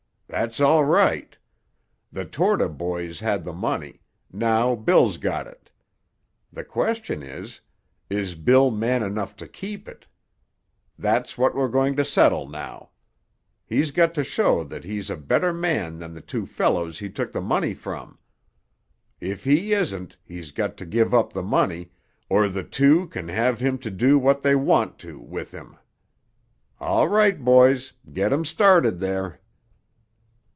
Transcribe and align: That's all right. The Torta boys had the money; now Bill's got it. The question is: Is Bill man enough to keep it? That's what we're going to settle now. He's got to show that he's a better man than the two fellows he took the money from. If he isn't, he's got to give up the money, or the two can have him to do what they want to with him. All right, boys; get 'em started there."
That's 0.33 0.61
all 0.61 0.85
right. 0.85 1.37
The 2.09 2.23
Torta 2.23 2.69
boys 2.69 3.19
had 3.19 3.43
the 3.43 3.51
money; 3.51 3.99
now 4.31 4.75
Bill's 4.77 5.17
got 5.17 5.45
it. 5.45 5.69
The 6.53 6.63
question 6.63 7.21
is: 7.21 7.59
Is 8.09 8.33
Bill 8.35 8.71
man 8.71 9.03
enough 9.03 9.35
to 9.35 9.45
keep 9.45 9.89
it? 9.89 10.07
That's 10.97 11.37
what 11.37 11.53
we're 11.53 11.67
going 11.67 11.97
to 11.97 12.05
settle 12.05 12.47
now. 12.47 12.91
He's 13.65 13.91
got 13.91 14.13
to 14.13 14.23
show 14.23 14.63
that 14.63 14.85
he's 14.85 15.09
a 15.09 15.17
better 15.17 15.51
man 15.51 15.99
than 15.99 16.13
the 16.13 16.21
two 16.21 16.45
fellows 16.45 16.97
he 16.99 17.09
took 17.09 17.33
the 17.33 17.41
money 17.41 17.73
from. 17.73 18.17
If 19.19 19.43
he 19.43 19.73
isn't, 19.73 20.15
he's 20.23 20.51
got 20.51 20.77
to 20.77 20.85
give 20.85 21.13
up 21.13 21.33
the 21.33 21.43
money, 21.43 21.91
or 22.29 22.47
the 22.47 22.63
two 22.63 23.07
can 23.07 23.27
have 23.27 23.59
him 23.59 23.77
to 23.79 23.91
do 23.91 24.17
what 24.17 24.43
they 24.43 24.55
want 24.55 24.97
to 24.99 25.19
with 25.19 25.51
him. 25.51 25.75
All 26.79 27.09
right, 27.09 27.43
boys; 27.43 27.91
get 28.13 28.31
'em 28.31 28.45
started 28.45 29.01
there." 29.01 29.37